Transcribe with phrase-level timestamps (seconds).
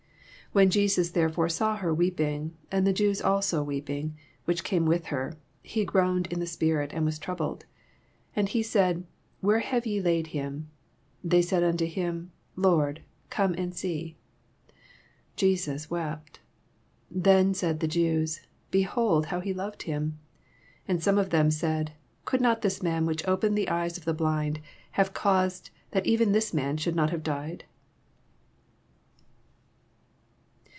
[0.53, 5.05] 33 When Jesns therefore saw her weeping, and the Jews also weeping, which came with
[5.05, 7.61] her, he groaned in the spirit, and was troubled.
[8.35, 9.05] 34 And said.
[9.39, 10.69] Where have ye laid him
[11.21, 14.17] 7 They said unto him, Lord, oome and see.
[15.35, 16.41] 35 Jesus wept.
[17.07, 18.41] 36 Then said the Jews,
[18.71, 20.19] Behold how he loved him!
[20.81, 21.93] 37 And some of them said.
[22.25, 24.59] Could not this man, which opened the eyes of the blind,
[24.91, 27.63] have caused that even this mao should not have died